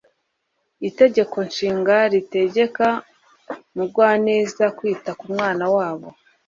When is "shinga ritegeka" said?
1.55-2.87